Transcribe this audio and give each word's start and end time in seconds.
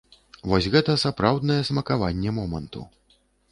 Вось 0.53 0.67
гэта 0.75 0.95
сапраўднае 1.03 1.59
смакаванне 1.69 2.35
моманту. 2.41 2.81